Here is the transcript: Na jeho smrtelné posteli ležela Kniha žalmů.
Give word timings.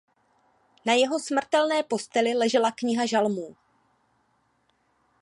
Na 0.85 0.93
jeho 0.97 1.19
smrtelné 1.19 1.83
posteli 1.83 2.33
ležela 2.33 2.71
Kniha 2.71 3.05
žalmů. 3.05 3.55